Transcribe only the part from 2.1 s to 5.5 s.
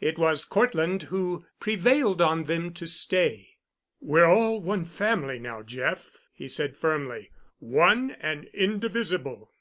on them to stay. "We're all one family